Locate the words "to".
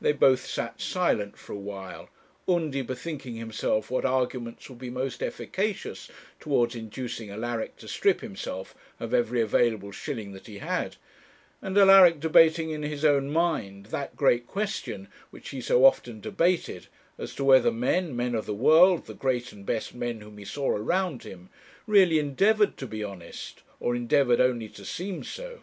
7.76-7.86, 17.34-17.44, 22.78-22.86, 24.70-24.86